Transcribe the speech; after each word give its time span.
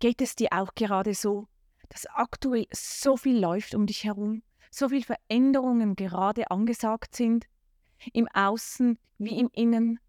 Geht 0.00 0.22
es 0.22 0.34
dir 0.34 0.48
auch 0.52 0.74
gerade 0.74 1.12
so, 1.12 1.46
dass 1.90 2.06
aktuell 2.06 2.66
so 2.72 3.18
viel 3.18 3.38
läuft 3.38 3.74
um 3.74 3.86
dich 3.86 4.04
herum, 4.04 4.42
so 4.70 4.88
viele 4.88 5.04
Veränderungen 5.04 5.94
gerade 5.94 6.50
angesagt 6.50 7.14
sind, 7.14 7.46
im 8.14 8.26
Außen 8.28 8.98
wie 9.18 9.38
im 9.38 9.50
Innen? 9.52 10.00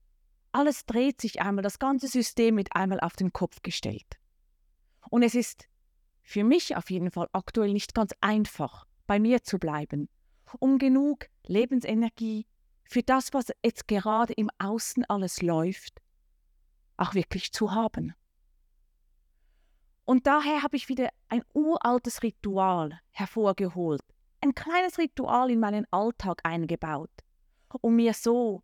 Alles 0.53 0.85
dreht 0.85 1.19
sich 1.19 1.41
einmal, 1.41 1.61
das 1.61 1.77
ganze 1.77 2.07
System 2.07 2.55
wird 2.55 2.73
einmal 2.73 3.01
auf 3.01 3.17
den 3.17 3.33
Kopf 3.33 3.61
gestellt. 3.63 4.17
Und 5.09 5.23
es 5.23 5.35
ist 5.35 5.67
für 6.23 6.45
mich 6.45 6.77
auf 6.77 6.89
jeden 6.89 7.11
Fall 7.11 7.27
aktuell 7.33 7.73
nicht 7.73 7.93
ganz 7.93 8.13
einfach, 8.21 8.87
bei 9.07 9.19
mir 9.19 9.43
zu 9.43 9.59
bleiben, 9.59 10.07
um 10.59 10.77
genug 10.77 11.27
Lebensenergie 11.45 12.47
für 12.85 13.03
das, 13.03 13.33
was 13.33 13.47
jetzt 13.61 13.89
gerade 13.89 14.31
im 14.33 14.49
Außen 14.57 15.03
alles 15.05 15.41
läuft, 15.41 16.01
auch 16.95 17.13
wirklich 17.13 17.51
zu 17.51 17.71
haben. 17.71 18.13
Und 20.11 20.27
daher 20.27 20.61
habe 20.61 20.75
ich 20.75 20.89
wieder 20.89 21.07
ein 21.29 21.41
uraltes 21.53 22.21
Ritual 22.21 22.99
hervorgeholt, 23.11 24.01
ein 24.41 24.53
kleines 24.53 24.97
Ritual 24.97 25.49
in 25.49 25.61
meinen 25.61 25.85
Alltag 25.89 26.41
eingebaut, 26.43 27.09
um 27.79 27.95
mir 27.95 28.13
so 28.13 28.61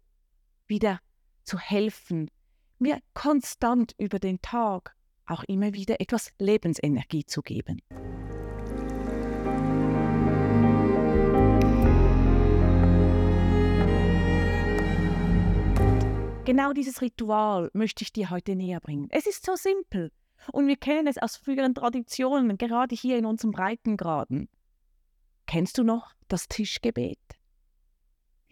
wieder 0.68 1.00
zu 1.46 1.58
helfen, 1.58 2.30
mir 2.80 3.00
konstant 3.14 3.96
über 3.98 4.20
den 4.20 4.42
Tag 4.42 4.94
auch 5.26 5.46
immer 5.46 5.74
wieder 5.74 6.02
etwas 6.02 6.34
Lebensenergie 6.38 7.24
zu 7.24 7.42
geben. 7.42 7.82
Genau 16.44 16.74
dieses 16.74 17.02
Ritual 17.02 17.70
möchte 17.72 18.04
ich 18.04 18.12
dir 18.12 18.32
heute 18.32 18.58
näher 18.58 18.82
bringen. 18.82 19.08
Es 19.12 19.26
ist 19.26 19.46
so 19.46 19.56
simpel 19.56 20.12
und 20.52 20.68
wir 20.68 20.78
kennen 20.78 21.08
es 21.08 21.18
aus 21.18 21.36
früheren 21.36 21.76
Traditionen, 21.76 22.58
gerade 22.58 22.96
hier 22.96 23.18
in 23.18 23.26
unserem 23.26 23.52
Breitengraden. 23.52 24.50
Kennst 25.46 25.78
du 25.78 25.84
noch 25.84 26.14
das 26.28 26.48
Tischgebet? 26.48 27.20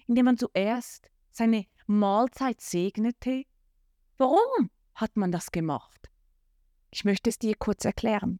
Indem 0.07 0.25
man 0.25 0.37
zuerst 0.37 1.09
seine 1.31 1.65
Mahlzeit 1.87 2.61
segnete. 2.61 3.43
Warum 4.17 4.69
hat 4.93 5.17
man 5.17 5.31
das 5.31 5.51
gemacht? 5.51 6.09
Ich 6.89 7.03
möchte 7.03 7.29
es 7.29 7.37
dir 7.37 7.55
kurz 7.55 7.83
erklären. 7.83 8.39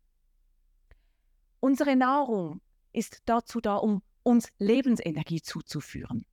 Unsere 1.59 1.95
Nahrung 1.95 2.61
ist 2.93 3.21
dazu 3.25 3.59
da, 3.59 3.75
um 3.75 4.01
uns 4.23 4.49
Lebensenergie 4.57 5.41
zuzuführen. 5.41 6.25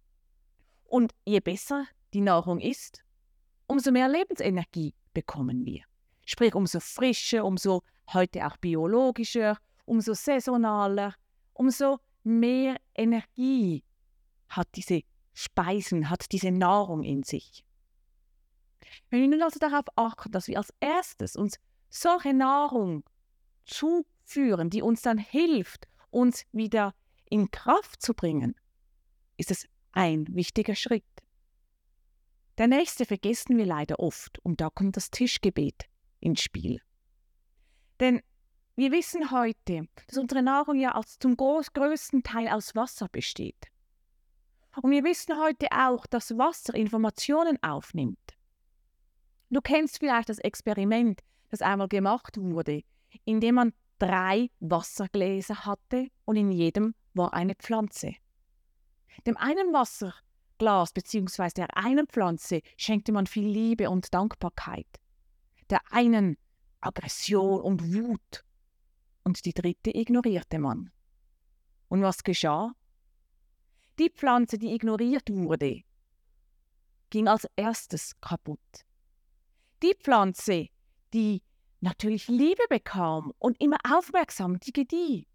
Und 0.85 1.13
je 1.25 1.41
besser 1.41 1.87
die 2.15 2.21
Nahrung 2.21 2.61
ist, 2.61 3.03
umso 3.67 3.91
mehr 3.91 4.09
Lebensenergie 4.09 4.95
bekommen 5.13 5.65
wir. 5.65 5.85
Sprich, 6.25 6.55
umso 6.55 6.81
frischer, 6.81 7.45
umso 7.45 7.83
heute 8.13 8.47
auch 8.47 8.57
biologischer, 8.57 9.59
umso 9.85 10.15
saisonaler, 10.15 11.15
umso 11.53 11.99
mehr 12.23 12.77
Energie 12.95 13.83
hat 14.49 14.69
diese 14.75 15.03
Speisen, 15.33 16.11
hat 16.11 16.31
diese 16.33 16.51
Nahrung 16.51 17.03
in 17.03 17.23
sich. 17.23 17.65
Wenn 19.11 19.21
wir 19.23 19.29
nun 19.29 19.43
also 19.43 19.59
darauf 19.59 19.87
achten, 19.97 20.31
dass 20.31 20.49
wir 20.49 20.59
als 20.59 20.73
erstes 20.81 21.37
uns 21.37 21.59
solche 21.89 22.35
Nahrung 22.35 23.05
zuführen, 23.65 24.71
die 24.71 24.83
uns 24.83 25.03
dann 25.03 25.19
hilft, 25.19 25.87
uns 26.11 26.45
wieder 26.53 26.95
in 27.31 27.51
Kraft 27.51 28.03
zu 28.03 28.15
bringen, 28.15 28.55
ist 29.39 29.51
es 29.51 29.67
ein 29.93 30.27
wichtiger 30.35 30.75
Schritt. 30.75 31.05
Der 32.59 32.67
nächste 32.67 33.07
vergessen 33.07 33.57
wir 33.57 33.65
leider 33.67 33.99
oft 33.99 34.39
und 34.41 34.61
da 34.61 34.69
kommt 34.69 34.97
das 34.97 35.11
Tischgebet 35.11 35.89
ins 36.23 36.41
Spiel. 36.41 36.81
Denn 38.01 38.23
wir 38.75 38.91
wissen 38.91 39.31
heute, 39.31 39.87
dass 40.07 40.17
unsere 40.17 40.43
Nahrung 40.43 40.79
ja 40.79 40.93
als 40.93 41.19
zum 41.19 41.37
größten 41.37 42.23
Teil 42.23 42.49
aus 42.49 42.75
Wasser 42.75 43.09
besteht. 43.09 43.67
Und 44.81 44.91
wir 44.91 45.05
wissen 45.05 45.39
heute 45.39 45.67
auch, 45.71 46.07
dass 46.07 46.39
Wasser 46.39 46.75
Informationen 46.75 47.63
aufnimmt. 47.63 48.19
Du 49.51 49.61
kennst 49.61 49.99
vielleicht 49.99 50.31
das 50.31 50.39
Experiment, 50.39 51.21
das 51.51 51.61
einmal 51.61 51.89
gemacht 51.89 52.39
wurde, 52.39 52.83
indem 53.27 53.57
man 53.57 53.73
drei 53.99 54.51
Wassergläser 54.61 55.67
hatte 55.67 56.09
und 56.25 56.37
in 56.37 56.51
jedem 56.51 56.95
war 57.13 57.35
eine 57.35 57.55
Pflanze. 57.55 58.15
Dem 59.27 59.37
einen 59.37 59.75
Wasserglas 59.75 60.93
bzw. 60.93 61.51
der 61.57 61.77
einen 61.77 62.07
Pflanze 62.07 62.63
schenkte 62.79 63.13
man 63.13 63.27
viel 63.27 63.47
Liebe 63.47 63.91
und 63.91 64.15
Dankbarkeit, 64.15 64.89
der 65.73 65.81
einen 65.91 66.37
Aggression 66.83 67.63
und 67.63 67.95
Wut 67.95 68.45
und 69.25 69.45
die 69.47 69.55
dritte 69.55 69.91
ignorierte 69.97 70.59
man. 70.59 70.93
Und 71.89 72.03
was 72.03 72.23
geschah? 72.23 72.75
Die 73.99 74.11
Pflanze, 74.11 74.59
die 74.59 74.75
ignoriert 74.75 75.31
wurde, 75.31 75.83
ging 77.09 77.27
als 77.27 77.47
erstes 77.57 78.21
kaputt. 78.21 78.85
Die 79.83 79.95
Pflanze, 79.99 80.69
die 81.15 81.43
natürlich 81.81 82.29
Liebe 82.29 82.63
bekam 82.69 83.33
und 83.39 83.59
immer 83.59 83.79
aufmerksam, 83.91 84.61
die 84.61 84.73
gedieh. 84.73 85.27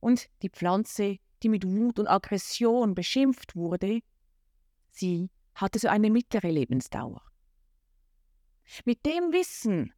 Und 0.00 0.28
die 0.42 0.50
Pflanze, 0.50 1.16
die 1.42 1.48
mit 1.48 1.66
Wut 1.66 1.98
und 1.98 2.08
Aggression 2.08 2.94
beschimpft 2.94 3.56
wurde, 3.56 4.00
sie 4.90 5.30
hatte 5.54 5.78
so 5.78 5.88
eine 5.88 6.10
mittlere 6.10 6.50
Lebensdauer. 6.50 7.29
Mit 8.84 9.04
dem 9.06 9.32
Wissen 9.32 9.92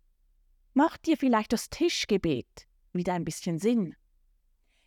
macht 0.75 1.07
dir 1.07 1.17
vielleicht 1.17 1.53
das 1.53 1.71
Tischgebet 1.71 2.67
wieder 2.93 3.15
ein 3.15 3.25
bisschen 3.25 3.59
Sinn. 3.59 3.95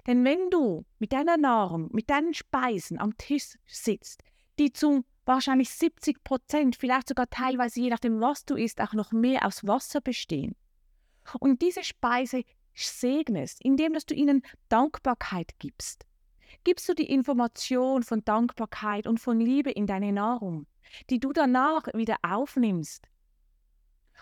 Denn 0.08 0.24
wenn 0.24 0.50
du 0.50 0.86
mit 1.00 1.14
deiner 1.14 1.38
Nahrung, 1.38 1.90
mit 1.92 2.10
deinen 2.10 2.34
Speisen 2.34 3.00
am 3.00 3.18
Tisch 3.18 3.58
sitzt, 3.66 4.24
die 4.60 4.72
zu 4.72 5.04
wahrscheinlich 5.26 5.70
70 5.72 6.24
Prozent, 6.24 6.76
vielleicht 6.76 7.10
sogar 7.10 7.30
teilweise 7.30 7.82
je 7.82 7.90
nachdem, 7.90 8.22
was 8.22 8.46
du 8.46 8.56
isst, 8.56 8.80
auch 8.82 8.94
noch 8.94 9.12
mehr 9.12 9.46
aus 9.46 9.66
Wasser 9.66 10.02
bestehen. 10.02 10.56
Und 11.40 11.62
diese 11.62 11.84
Speise 11.84 12.44
segnest, 12.76 13.64
indem 13.64 13.94
dass 13.94 14.06
du 14.06 14.14
ihnen 14.14 14.44
Dankbarkeit 14.70 15.58
gibst. 15.60 16.06
Gibst 16.64 16.88
du 16.88 16.94
die 16.94 17.10
Information 17.10 18.04
von 18.04 18.24
Dankbarkeit 18.24 19.08
und 19.08 19.20
von 19.20 19.40
Liebe 19.40 19.72
in 19.72 19.88
deine 19.88 20.12
Nahrung, 20.12 20.68
die 21.10 21.20
du 21.20 21.34
danach 21.34 21.88
wieder 21.94 22.18
aufnimmst. 22.22 23.08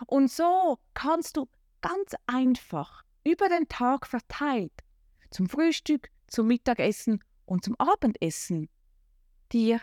Und 0.07 0.31
so 0.31 0.79
kannst 0.93 1.37
du 1.37 1.47
ganz 1.81 2.13
einfach 2.25 3.03
über 3.23 3.49
den 3.49 3.67
Tag 3.67 4.07
verteilt, 4.07 4.73
zum 5.29 5.47
Frühstück, 5.47 6.09
zum 6.27 6.47
Mittagessen 6.47 7.23
und 7.45 7.63
zum 7.63 7.75
Abendessen, 7.79 8.69
dir 9.51 9.79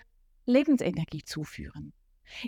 Lebensenergie 0.46 1.22
zuführen, 1.22 1.92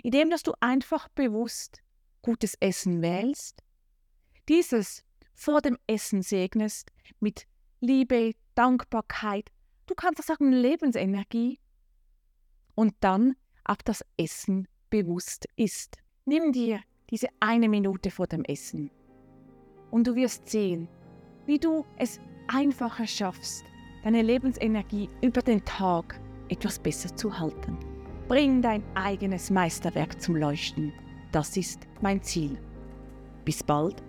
indem 0.03 0.29
dass 0.29 0.43
du 0.43 0.53
einfach 0.59 1.07
bewusst 1.09 1.81
gutes 2.21 2.55
Essen 2.59 3.01
wählst, 3.01 3.63
dieses 4.49 5.03
vor 5.33 5.61
dem 5.61 5.77
Essen 5.87 6.21
segnest 6.21 6.91
mit 7.19 7.47
Liebe, 7.79 8.33
Dankbarkeit, 8.55 9.51
du 9.87 9.95
kannst 9.95 10.19
auch 10.21 10.25
sagen 10.25 10.51
Lebensenergie 10.51 11.59
und 12.75 12.95
dann 12.99 13.35
ab 13.63 13.83
das 13.85 14.05
Essen 14.17 14.67
bewusst 14.89 15.47
isst. 15.55 15.97
Nimm 16.25 16.51
dir 16.51 16.81
diese 17.13 17.27
eine 17.39 17.69
Minute 17.69 18.09
vor 18.09 18.25
dem 18.25 18.43
Essen 18.45 18.89
und 19.91 20.07
du 20.07 20.15
wirst 20.15 20.49
sehen, 20.49 20.87
wie 21.45 21.59
du 21.59 21.85
es 21.95 22.19
einfacher 22.47 23.05
schaffst, 23.05 23.63
deine 24.03 24.23
Lebensenergie 24.23 25.07
über 25.21 25.43
den 25.43 25.63
Tag 25.63 26.19
etwas 26.49 26.79
besser 26.79 27.15
zu 27.15 27.37
halten. 27.37 27.77
Bring 28.27 28.63
dein 28.63 28.83
eigenes 28.95 29.51
Meisterwerk 29.51 30.19
zum 30.19 30.37
Leuchten. 30.37 30.91
Das 31.31 31.55
ist 31.55 31.87
mein 32.01 32.23
Ziel. 32.23 32.57
Bis 33.45 33.61
bald, 33.61 34.01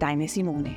deine 0.00 0.26
Simone. 0.26 0.74